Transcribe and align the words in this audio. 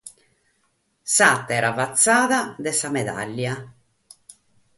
S'àtera 1.15 1.69
fatzada 1.81 2.41
de 2.69 2.75
sa 2.79 2.93
medàllia. 2.97 3.53